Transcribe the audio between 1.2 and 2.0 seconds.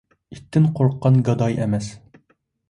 گاداي ئەمەس.